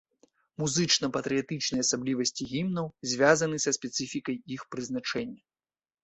[0.61, 5.39] Музычна-паэтычныя асаблівасці гімнаў звязаны са спецыфікай іх прызначэння.